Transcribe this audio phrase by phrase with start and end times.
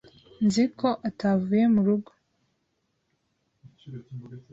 [0.45, 2.11] Nzi ko atavuye mu rugo.